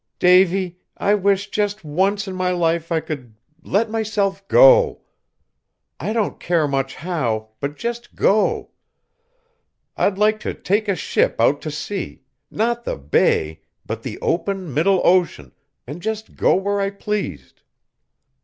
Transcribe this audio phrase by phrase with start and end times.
[0.17, 5.01] "Davy, I wish just once in my life I could let myself go!
[5.99, 8.71] I don't care much how, but just go!
[9.95, 14.73] I'd like to take a ship out to sea, not the bay but the open,
[14.73, 15.51] middle ocean,
[15.85, 17.61] and go just where I pleased."